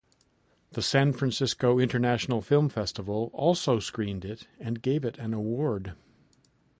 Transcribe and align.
The 0.71 0.81
San 0.81 1.13
Francisco 1.13 1.77
International 1.77 2.41
Film 2.41 2.69
Festival 2.69 3.29
also 3.35 3.77
screened 3.79 4.25
it 4.25 4.47
and 4.59 4.81
gave 4.81 5.05
it 5.05 5.15
an 5.19 5.31
award. 5.31 5.93